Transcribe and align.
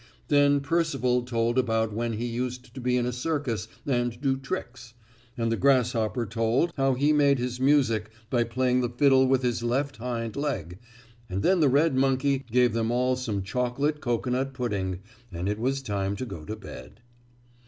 Then 0.29 0.61
Percival 0.61 1.21
told 1.21 1.59
about 1.59 1.93
when 1.93 2.13
he 2.13 2.25
used 2.25 2.73
to 2.73 2.81
be 2.81 2.97
in 2.97 3.05
a 3.05 3.11
circus 3.13 3.67
and 3.85 4.19
do 4.19 4.35
tricks, 4.35 4.95
and 5.37 5.51
the 5.51 5.57
grasshopper 5.57 6.25
told 6.25 6.73
how 6.75 6.95
he 6.95 7.13
made 7.13 7.37
his 7.37 7.59
music 7.59 8.09
by 8.31 8.43
playing 8.45 8.81
the 8.81 8.89
fiddle 8.89 9.27
with 9.27 9.43
his 9.43 9.61
left 9.61 9.97
hind 9.97 10.35
leg, 10.35 10.79
and 11.29 11.43
then 11.43 11.59
the 11.59 11.69
red 11.69 11.93
monkey 11.95 12.39
gave 12.49 12.73
them 12.73 12.89
all 12.89 13.15
some 13.15 13.43
chocolate 13.43 14.01
cocoanut 14.01 14.55
pudding 14.55 15.01
and 15.31 15.47
it 15.47 15.59
was 15.59 15.83
time 15.83 16.15
to 16.15 16.25
go 16.25 16.45
to 16.45 16.55
bed. 16.55 17.01